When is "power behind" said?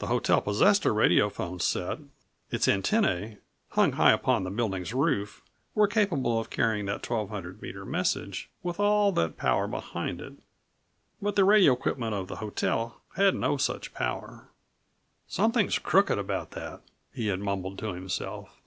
9.38-10.20